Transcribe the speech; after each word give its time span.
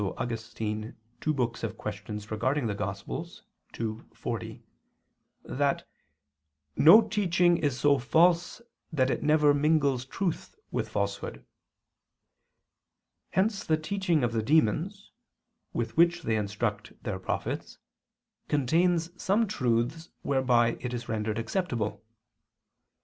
Augustine, 0.17 0.95
QQ. 1.21 1.75
Evang. 1.75 3.41
ii, 3.79 4.03
40] 4.15 4.63
that 5.45 5.87
"no 6.75 7.01
teaching 7.07 7.57
is 7.57 7.79
so 7.79 7.99
false 7.99 8.63
that 8.91 9.11
it 9.11 9.21
never 9.21 9.53
mingles 9.53 10.03
truth 10.05 10.55
with 10.71 10.89
falsehood." 10.89 11.45
Hence 13.29 13.63
the 13.63 13.77
teaching 13.77 14.23
of 14.23 14.31
the 14.33 14.41
demons, 14.41 15.11
with 15.71 15.95
which 15.95 16.23
they 16.23 16.35
instruct 16.35 16.93
their 17.03 17.19
prophets, 17.19 17.77
contains 18.47 19.11
some 19.21 19.45
truths 19.45 20.09
whereby 20.23 20.77
it 20.79 20.95
is 20.95 21.07
rendered 21.09 21.37
acceptable. 21.37 22.03